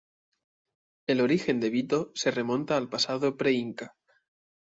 [1.05, 3.95] El origen de Vito, se remonta al pasado pre-inca.